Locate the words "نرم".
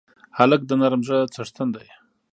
0.81-1.01